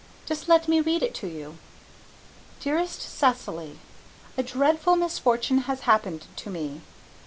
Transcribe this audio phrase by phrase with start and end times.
[0.25, 1.59] Just let me read it to you:
[2.61, 3.77] DEAREST CECILY:
[4.35, 6.81] A DREADFUL MISFORTUNE has happened to me.